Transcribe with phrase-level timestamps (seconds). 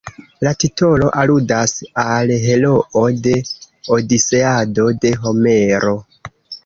[0.45, 3.35] La titolo aludas al heroo de
[3.97, 5.95] "Odiseado" de Homero.